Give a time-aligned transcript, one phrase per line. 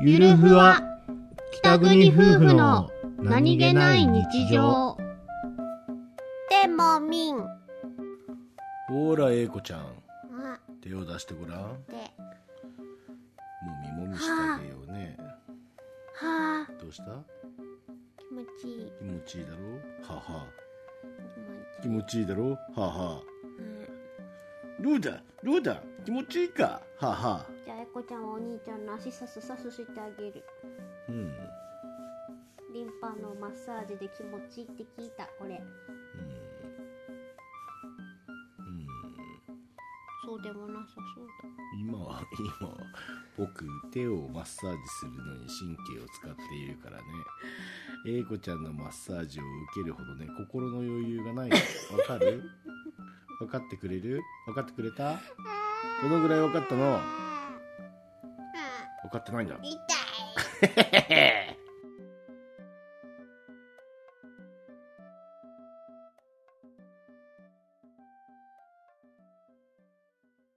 [0.00, 0.80] ゆるふわ
[1.52, 4.96] 北国夫婦の何気ない日常。
[6.62, 7.44] でもみん。
[8.88, 9.80] ほら英子ちゃん。
[9.80, 10.60] あ。
[10.82, 11.60] 手を出してごらん。
[11.60, 12.10] もで
[13.82, 15.16] みもみしてあげようね。
[16.14, 16.72] はあ。
[16.80, 17.04] どうした？
[18.18, 18.92] 気持ちいい。
[18.98, 19.56] 気持ちいいだろ？
[20.14, 20.46] はは
[21.82, 22.50] 気持ち気持ちいいだろ？
[22.50, 23.20] はは
[24.88, 26.80] どうだどうだ気持ちいいか？
[26.98, 30.42] ははじゃあえこちゃんはお兄ちゃんの足さすさすしてあげる。
[31.10, 31.30] うん。
[32.72, 35.60] リンパのマッサージで気持ちいいって聞いたこれ。
[35.60, 35.68] うん。
[40.24, 41.32] そうでもなさそうだ。
[41.78, 42.22] 今は
[42.60, 42.74] 今は
[43.36, 47.02] 僕手をマッサージするのに神経を使っているからね。
[48.06, 51.56] 英子ちゃんのマッサージを受けるほどね心の余裕がないわ
[52.06, 52.42] かる？
[53.38, 54.22] 分かってくれる？
[54.46, 55.20] 分かってくれた？
[56.02, 57.00] どのぐらい分かったの？
[59.04, 59.56] 分かってないんだ。
[59.62, 61.56] 痛い